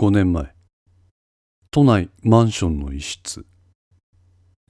[0.00, 0.54] 5年前。
[1.70, 3.44] 都内マンションの一室。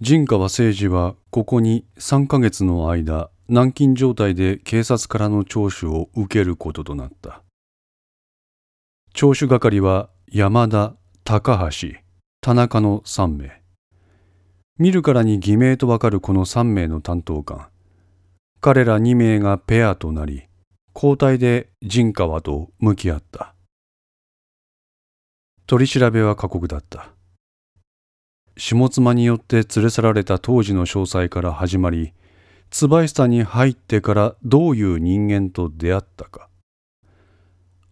[0.00, 7.44] 陣川誠二はここに3ヶ月の間軟禁状態で警察からの聴取を受けることとなった。
[9.14, 11.90] 聴取係は山田高橋
[12.40, 13.62] 田中の3名。
[14.78, 17.68] 見るからに偽名とわかるこの3名の担当官。
[18.60, 20.48] 彼ら2名がペアとなり
[20.92, 23.54] 交代で陣川と向き合った。
[25.70, 27.10] 取り調べは過酷だった。
[28.56, 32.12] 下妻によって連れ去られた当時の詳細から始まり
[32.70, 36.48] 椿下に入ってからどういう人間と出会ったか。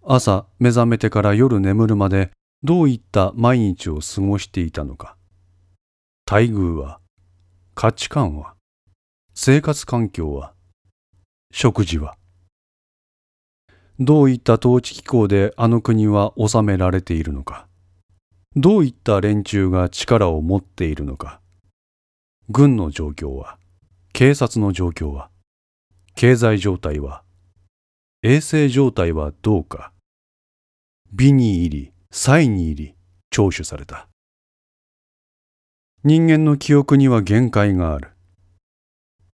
[0.05, 2.33] 朝目覚めてから夜眠るまで
[2.65, 5.16] どういった毎日を過ごしていたのか。
[6.29, 6.99] 待遇は
[7.77, 8.55] 価値観は
[9.35, 10.52] 生活環境は
[11.52, 12.16] 食事は。
[14.01, 17.69] どういった統治機構であの国は治められているのか。
[18.61, 21.41] どういった連中が力を持っているのか
[22.51, 23.57] 軍の状況は
[24.13, 25.30] 警察の状況は
[26.16, 27.23] 経済状態は
[28.23, 29.93] 衛生状態はどうか
[31.13, 32.95] 美に入り才に入り
[33.30, 34.09] 聴取された
[36.04, 38.10] 人間の記憶には限界がある。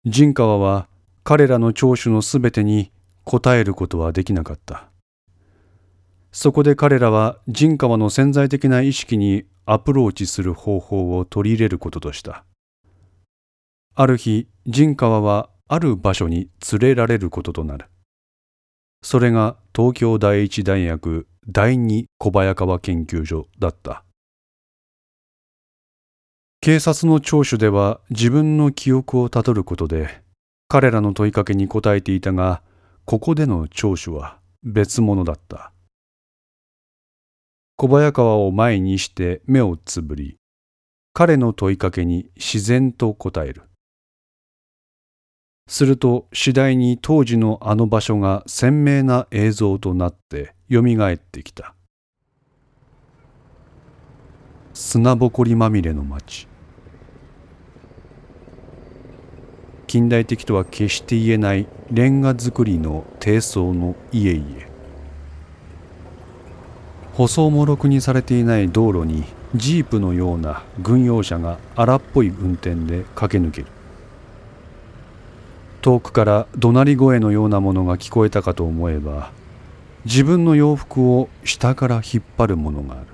[0.06, 0.88] 陣川は
[1.23, 2.92] 彼らの聴取のすべてに
[3.23, 4.91] 答えることはできなかった。
[6.32, 12.46] そこで彼らは陣川の潜在的な意識にアプローチする方法を取り入れることとした。
[13.96, 17.86] ある日、陣川はある場所に連れられることとなる。
[19.04, 24.04] それが東京第一大学第二小早川研究所だった。
[26.62, 30.22] 警察の聴取では自分の記憶をたどることで
[30.68, 32.62] 彼らの問いかけに答えていたが
[33.06, 35.72] ここでの聴取は別物だった
[37.82, 40.38] 小早川を前にして目をつぶり
[41.14, 43.64] 彼の問いかけに自然と答える。
[45.67, 51.73] すると次第に当時のあの場所が鮮明な映像となってよみがえってきた。
[54.76, 56.48] 砂ぼこりまみれの町
[59.88, 64.70] 近代的とは決して言えないレンガ造りの低層の家々。
[67.21, 73.67] 舗装もろくにされていない道路にジープのような軍用車が荒っぽい運転で駆け抜ける。
[75.83, 79.30] 遠くから怒鳴り声のようなものが聞こえたかと思えば
[80.04, 83.05] 自分の洋服を下から引っ張るものがある。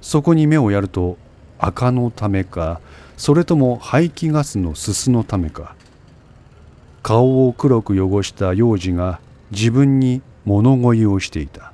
[0.00, 1.18] そこに目をやると
[1.58, 2.80] 赤のためか
[3.16, 5.74] それとも排気ガスのすすのためか
[7.02, 9.18] 顔を黒く汚した幼児が
[9.50, 11.72] 自分に物乞いをしていた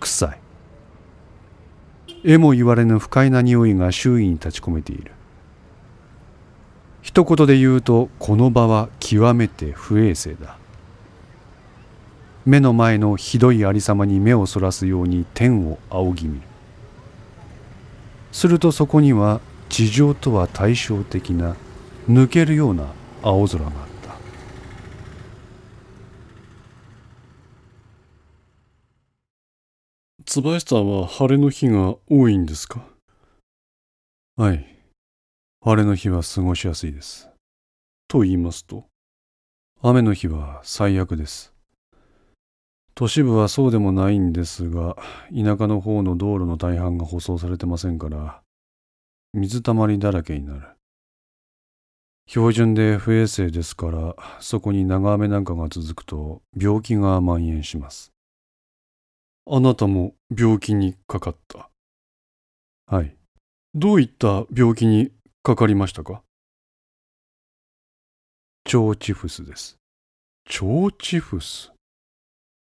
[0.00, 0.40] 臭い
[2.24, 5.12] えも言われぬ不快な匂いが周囲に立ち込めている。
[7.02, 10.56] 一言で言うとこの場は極めて不衛生だ。
[12.44, 16.42] 目の前のひどいありさまに目をそらすように天を仰ぎ見る。
[18.32, 21.56] するとそこには地上とは対照的な
[22.08, 22.86] 抜けるような
[23.22, 23.72] 青空があっ
[24.02, 24.14] た
[30.32, 32.86] 椿さんは晴れの日が多いんですか？
[34.36, 34.64] はい
[35.60, 37.28] 晴れの日は過ごしやすいです
[38.06, 38.84] と言いますと
[39.82, 41.52] 雨の日は最悪です
[42.94, 44.94] 都市部はそうでもないんですが
[45.34, 48.40] 田舎の方の道路の大半が舗装されてませんから
[49.34, 50.62] 水たまりだらけになる。
[52.28, 58.12] 標準で不衛生ですから、そこに長雨なんかが続くと病気が蔓延します。
[59.52, 61.68] あなたも病気にかかった？
[62.86, 63.16] はい。
[63.74, 65.10] どういった病気に
[65.42, 66.22] かかりましたか？
[68.72, 69.76] 腸チフスです。
[70.62, 71.72] 腸チフス？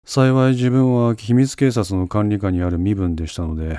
[0.06, 3.78] 幸い自分は秘密警察の管理下にある身分でしたので、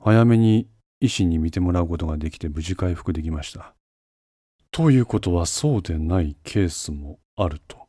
[0.00, 0.66] 早めに
[1.00, 3.74] 医師に見てもらうことができて無事回復できました。
[4.70, 7.81] ということはそうでないケースもあると。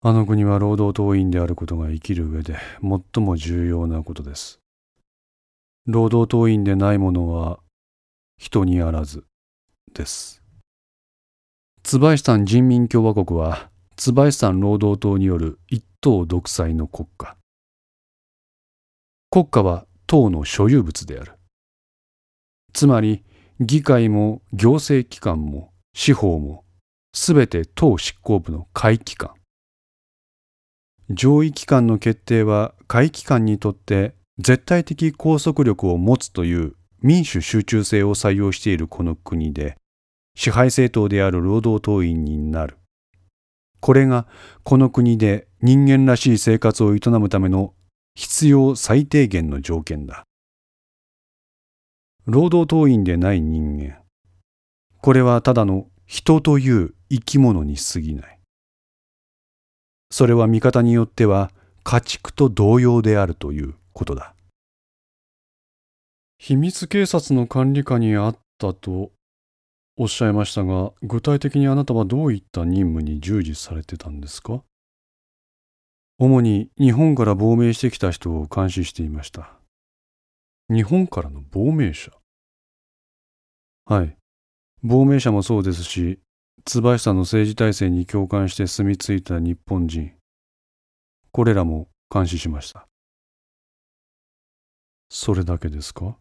[0.00, 4.60] あの国は労働党員であることが生きる上で最も重要なことです。
[5.86, 7.58] 労働党員でないものは
[8.36, 9.24] 人にあらず
[9.94, 10.40] です。
[11.82, 17.36] 椿山人民共和国は椿山労働党による一党独裁の国家。
[19.30, 21.32] 国家は党の所有物である。
[22.72, 23.24] つまり
[23.58, 26.64] 議会も行政機関も司法も
[27.12, 29.32] すべて党執行部の会機関
[31.10, 39.76] 上位機関の決定は下位機関にとって絶対的拘束力を持つという民主集中制を採用しているこの国で
[40.34, 42.76] 支配政党である労働党員になる。
[43.80, 44.26] これが
[44.64, 47.74] この国で人間らしい生活を営むための
[48.14, 50.24] 必要最低限の条件だ。
[52.26, 54.02] 労働党員でない人間。
[55.00, 58.37] これはただの人という生き物に過ぎない。
[60.10, 61.50] それは見方によっては
[61.84, 64.34] 家畜と同様であるということだ。
[66.38, 69.10] 秘密警察の管理下にあったと
[69.96, 74.62] おっしゃいましたが、具体的にあなたはどういった任務に従事されてたんですか？
[76.18, 79.52] 主に日本から亡命してきた人を監視していました。
[80.70, 82.12] 日本からの亡命者？
[83.86, 84.16] はい。
[84.82, 86.20] 亡命者もそうですし、
[86.64, 90.12] 椿さんの政治体制に共感して住み着いた日本人。
[91.32, 92.86] これらも監視しました。
[95.08, 96.18] それだけですか？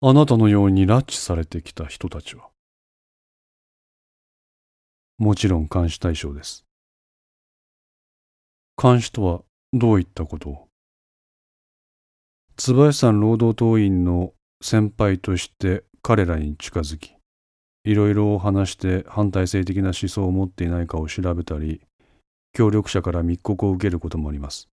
[0.00, 2.48] あなたのように拉致されてきた人たちは
[5.18, 6.64] もちろん監視対象です。
[8.80, 9.40] 監視とは
[9.72, 10.50] どういったこと？
[10.50, 10.68] を
[12.56, 14.32] 椿さん労働党員の
[14.62, 17.16] 先輩として彼らに近づき、
[17.82, 21.80] いろいろ話して反体制的な思想を持っていないかを調べたり、
[22.52, 24.68] 協力者から密告を受けることもあります。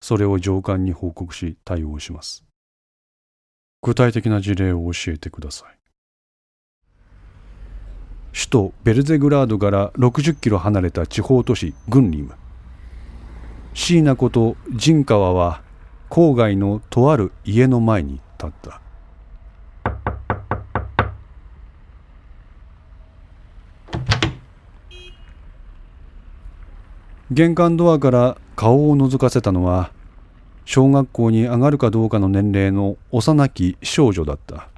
[0.00, 2.44] それを上官に報告し対応します。
[3.82, 5.76] 具体的な事例を教えてください。
[8.32, 12.34] 首都ベルゼグラードから60キロ離れた地方都市グンリム。
[13.74, 15.62] 椎名こと陣川は
[16.08, 18.80] 郊外のとある家の前に立った。
[27.32, 29.92] 玄関ドアから顔を覗かせたのは
[30.64, 34.68] 小学校に上がるかどうかの年齢の幼き少女だった。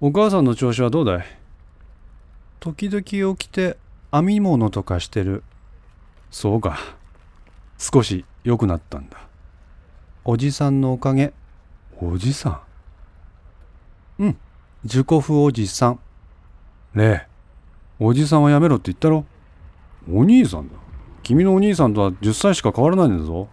[0.00, 1.24] お母さんの調子はどうだい？
[2.60, 3.76] 時々起きて
[4.10, 5.42] 編み物とかしてる。
[6.30, 6.78] そうか。
[7.78, 9.18] 少し良くなったんだ。
[10.24, 11.34] おじさんのおかげ。
[12.00, 12.62] おじさ
[14.18, 14.24] ん？
[14.24, 14.38] うん。
[14.86, 15.98] ジュコフおじさん。
[16.94, 17.26] レ
[18.00, 19.26] イおじさんはやめろって言ったろ。
[20.10, 20.74] お兄さんだ。
[21.22, 23.48] 君のお兄さんとは10歳しか変わらないんだぞ。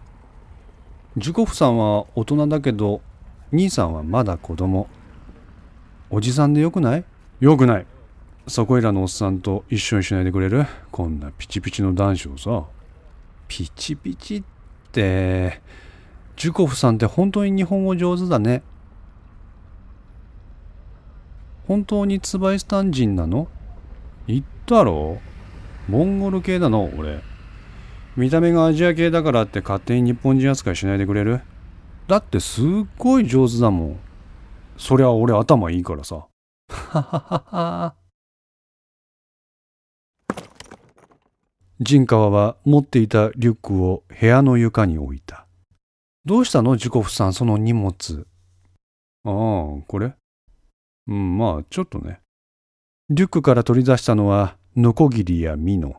[1.16, 3.00] ジュコフさんは大人だけど
[3.50, 4.88] 兄さんはまだ子供。
[6.10, 7.04] おじさんでよくない？
[7.40, 7.86] よくない。
[8.46, 10.66] そこいらのおっさんと一緒にしないでくれる？
[10.90, 12.64] こんなピチピチの男子をさ。
[13.48, 14.42] ピチピチっ
[14.90, 15.62] て。
[16.36, 18.62] ジュコフさんって本当に日本語上手だね。
[21.66, 23.48] 本当にツバイスタン人なの？
[24.26, 25.18] 言ったろ？
[25.18, 25.31] う
[25.88, 27.20] モンゴル系だの俺
[28.16, 31.40] 見た目がアジア系だからって勝手に日本人扱いしないでくれる？
[32.08, 32.64] だってすっ
[32.98, 33.98] ごい上手だもん。
[34.76, 36.16] そりゃ俺頭いいからさ。
[36.16, 36.28] は
[36.68, 37.94] ははは。
[41.80, 45.46] 陣川は持っていたリュックを部屋の床に置いた。
[46.24, 46.76] どうしたの？
[46.76, 48.26] ジコフさん、その荷物。
[49.24, 49.32] ああ、
[49.88, 50.14] これ？
[51.08, 52.20] うん、まあ、ちょっとね。
[53.10, 55.96] リュックから取り出したのは、ノコギリやミノ。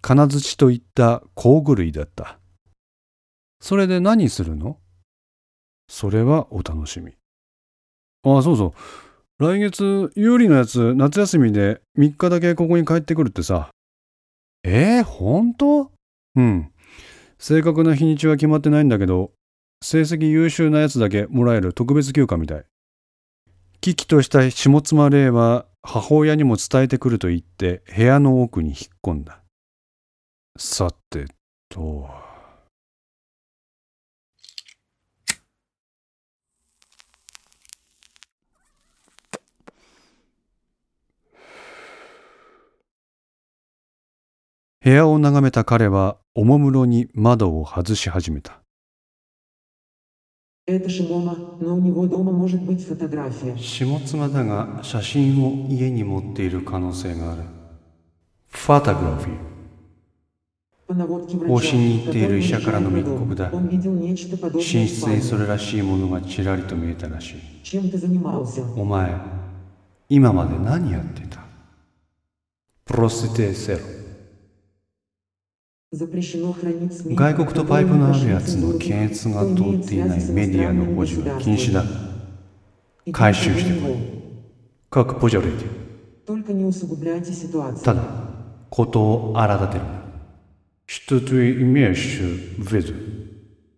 [0.00, 2.38] 金槌といった工具類だった。
[3.60, 4.78] それで何するの？
[5.88, 7.12] それはお楽しみ。
[8.24, 8.74] ああ、そうそ
[9.38, 9.44] う。
[9.44, 13.70] 来月、有利のやつ、夏休みで3日だけここに帰ってくるってさ。
[14.64, 15.92] えー、本当？
[16.36, 16.72] うん。
[17.38, 19.32] 正確な日にちは決まってないんだけど、
[19.82, 22.64] 成績優秀なやつだけもらえる特別休暇みたい。
[23.84, 29.40] 危機とした下妻霊は母親にも伝えてくると言って部屋の奥に引っ込んだ。
[30.56, 31.26] さて
[31.68, 32.08] と。
[44.80, 48.61] 部屋を眺めた彼はおもむろに窓を外し始めた。
[53.58, 57.42] 下妻だが写真を家に持っている可能性がある。
[58.46, 59.52] ファタグラフィー。
[61.48, 67.36] 方針に行っている医者からの密告だ寝室にそれらしいものがちらりと見えたらしい
[68.76, 69.14] お前
[70.10, 71.40] 今まで何やってた
[72.84, 74.01] プロステーセロ
[75.93, 81.81] 外国とパイプのあるやつの検閲が通っていないメディアの保持は禁止だ
[83.13, 83.95] 回収してこい
[84.89, 85.69] 各ポジョレティ
[86.25, 87.85] Только не усугубляйте ситуацию.
[87.85, 88.03] ただ
[88.69, 90.01] 事を荒立てるな
[90.87, 92.19] Что ты имеешь
[92.57, 92.93] в виду?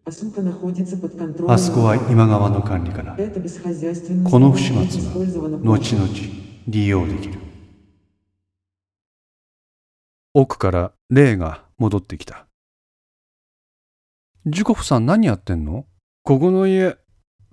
[0.06, 1.52] Осука находится под контролем.
[1.52, 6.08] あそこは今川の管理から Это бесхозяйственность この不始 может быть 末は использована 後々
[6.68, 7.36] 利用できる
[10.34, 12.47] 奥から霊が 戻ってきた。
[14.47, 15.87] ジュコフさん何やってんの？
[16.23, 16.97] ここの家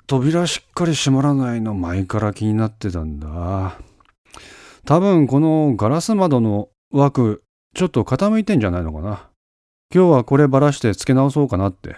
[0.08, 3.78] 扉しっかり閉まらないの前から気になってたんだ。
[4.86, 7.44] 多分このガラス窓の枠
[7.76, 9.30] ちょっと傾いてんじゃないのかな。
[9.94, 11.98] 今日はこればらして付け直そうかなって。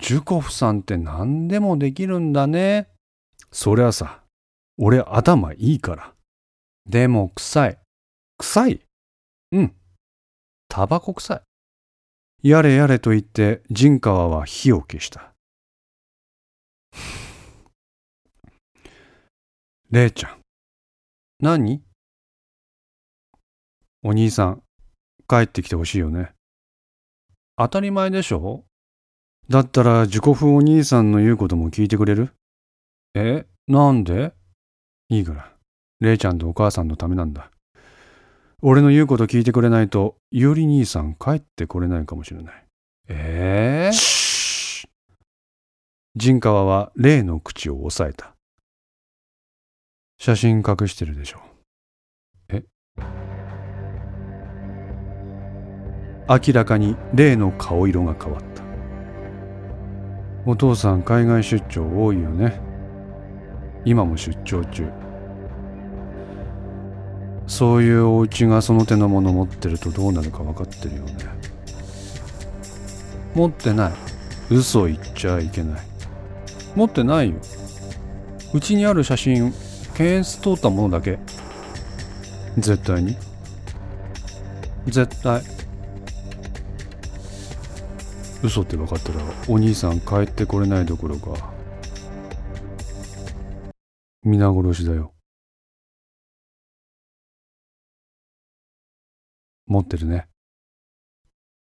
[0.00, 2.88] ジュコフさんって何でもできるんだね。
[3.52, 4.22] そりゃさ
[4.78, 6.12] 俺頭いいから。
[6.88, 7.78] でも臭い。
[8.38, 8.80] 臭い？
[9.52, 9.74] うん。
[10.70, 11.42] タバコ臭い。
[12.48, 15.32] やれやれと言って陣川は火を消した。
[19.90, 20.40] レイちゃん。
[21.40, 21.82] 何？
[24.04, 24.62] お兄さん、
[25.28, 26.32] 帰ってきてほしいよね。
[27.56, 28.64] 当たり前でしょ？
[29.48, 32.32] だったら、自己風お兄さんの言うことも聞いてくれる？
[33.14, 34.32] えなんで？
[35.08, 35.52] いいから。
[35.98, 37.50] レイちゃんとお母さんのためなんだ。
[38.62, 42.66] 俺の言うこと聞いてくれないと、ゆり兄さん帰ってこれないかもしれない。
[43.08, 44.90] ええシー
[46.16, 48.34] 陣川はレイの口を押さえた。
[50.18, 51.38] 写真隠してるでしょ。
[52.50, 52.62] え？
[56.28, 58.62] 明らかにレイの顔色が変わった。
[60.44, 62.60] お父さん海外出張多いよね。
[63.86, 64.90] 今も出張中
[67.50, 71.12] そういうお家がその手のもの持ってるとどうなるか分かってるよね。
[73.34, 73.92] 持ってない。
[74.50, 75.80] 嘘言っちゃいけない。
[76.76, 77.36] 持ってないよ。
[78.54, 79.52] うちにある写真
[79.94, 81.18] 検閲通ったものだけ。
[82.56, 83.16] 絶対に。
[84.86, 85.42] 絶対。
[88.44, 91.52] 嘘って分かったらお兄さん帰ってこれないどころか
[94.22, 95.12] 皆殺しだよ。
[99.70, 100.26] 持ってるね。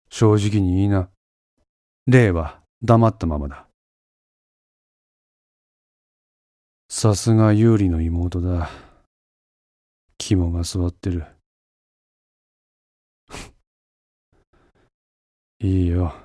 [0.09, 1.09] 正直に言いな。
[2.05, 3.67] 霊は黙ったままだ。
[6.87, 8.69] さすが有利の妹だ。
[10.17, 11.25] 肝が座ってる。
[15.59, 16.15] いいよ。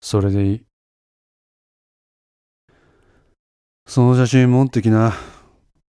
[0.00, 0.64] それでいい。
[3.88, 5.14] その写真持ってきな。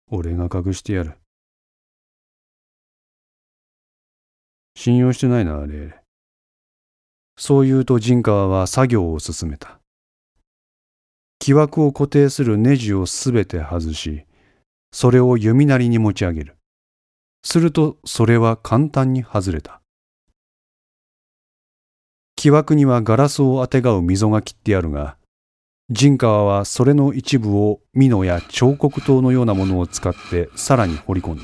[0.08, 1.23] 俺が隠してやる。
[4.76, 5.96] 信用してないな、あれ。
[7.38, 9.80] そう言うと陣川は作業を進めた。
[11.40, 14.26] 木枠を固定するネジをすべて外し、
[14.92, 16.56] それを弓なりに持ち上げる。
[17.44, 19.82] するとそれは簡単に外れた。
[22.36, 25.18] 木枠にはガラスをあてがう溝が切ってあるが、
[25.90, 31.44] 陣川はそれの一部を美濃や彫刻刀のようなものを使ってさらに掘り込んだ。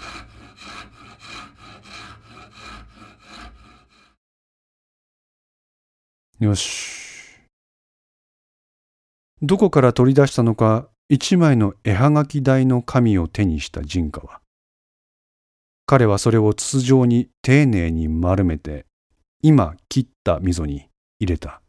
[6.40, 7.38] よし。
[9.42, 14.40] どこから取り出したのか一枚の絵はがき台の紙を手にした陣川。
[15.86, 18.86] 彼はそれを筒状に丁寧に丸めて
[19.42, 20.88] 今切った溝に
[21.20, 21.62] 入れた。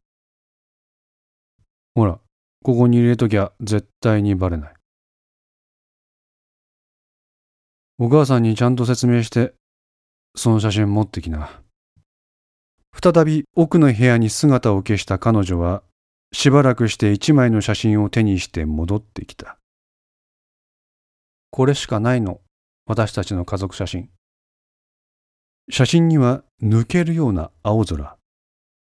[1.96, 2.20] ほら、
[2.62, 4.74] ここに入れときゃ絶対にバレない。
[7.98, 9.52] お母さんにちゃんと説明して、
[10.36, 11.60] その写真持ってきな。
[12.92, 15.82] 再び奥の部屋に姿を消した彼女は、
[16.32, 19.58] しばらくして一枚の写真を手にして戻ってきた。
[21.50, 22.40] これしかないの、
[22.86, 24.10] 私たちの家族写真。
[25.70, 28.16] 写真には抜けるような青空、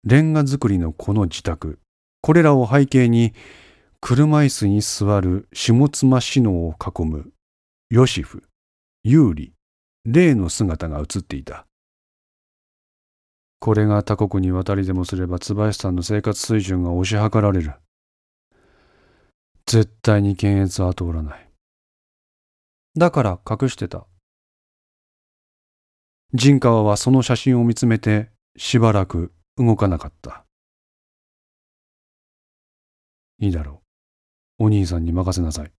[0.04, 1.78] レンガ造りのこの自宅、
[2.20, 3.32] これらを背景に
[4.00, 7.32] 車椅子に座る下妻志乃を囲む
[7.90, 8.44] ヨシフ、
[9.02, 9.52] ユーリ、
[10.04, 11.66] レイの姿が映っていた。
[13.64, 17.72] これが他国に渡りでもすれば椿さんの生活水準が推し量られる。
[19.64, 21.48] 絶対に検閲は通らない。
[22.94, 24.06] だから隠してた。
[26.34, 28.28] 陣川はその写真を見つめて
[28.58, 30.44] しばらく動かなかった。
[33.40, 33.80] いいだろ
[34.58, 34.64] う。
[34.64, 35.72] お兄さんに任せなさい。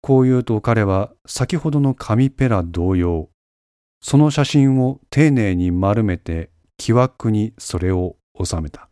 [0.00, 3.28] こう言うと彼は先ほどの紙ペラ同様、
[4.00, 6.50] その写真を丁寧に丸めて
[6.82, 8.88] 木枠にそれを収めた。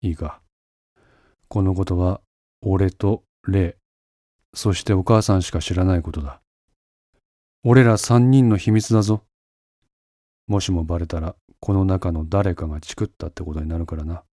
[0.00, 0.40] いいか。
[1.48, 2.22] このことは
[2.62, 6.40] 俺とレイ、そしてお母さんしか知らないことだ。
[7.64, 9.24] 俺ら三人の秘密だぞ。
[10.46, 14.24] もしもバレたら、この中の誰かがチクったってことになるからな。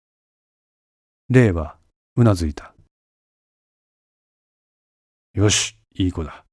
[1.30, 1.78] レイは
[2.14, 2.76] うなずいた。
[5.32, 6.43] よし、いい子だ。